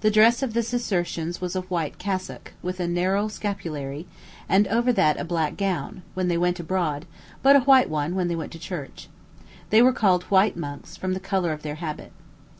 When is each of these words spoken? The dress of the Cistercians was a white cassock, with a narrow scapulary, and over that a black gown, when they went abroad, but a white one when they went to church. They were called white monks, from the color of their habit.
The 0.00 0.10
dress 0.10 0.42
of 0.42 0.54
the 0.54 0.62
Cistercians 0.64 1.40
was 1.40 1.54
a 1.54 1.60
white 1.60 1.96
cassock, 1.96 2.52
with 2.62 2.80
a 2.80 2.88
narrow 2.88 3.28
scapulary, 3.28 4.08
and 4.48 4.66
over 4.66 4.92
that 4.94 5.20
a 5.20 5.24
black 5.24 5.56
gown, 5.56 6.02
when 6.14 6.26
they 6.26 6.36
went 6.36 6.58
abroad, 6.58 7.06
but 7.44 7.54
a 7.54 7.60
white 7.60 7.88
one 7.88 8.16
when 8.16 8.26
they 8.26 8.34
went 8.34 8.50
to 8.54 8.58
church. 8.58 9.08
They 9.70 9.80
were 9.80 9.92
called 9.92 10.24
white 10.24 10.56
monks, 10.56 10.96
from 10.96 11.14
the 11.14 11.20
color 11.20 11.52
of 11.52 11.62
their 11.62 11.76
habit. 11.76 12.10